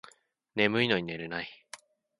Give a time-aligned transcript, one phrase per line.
[0.55, 1.67] 眠いのに寝れない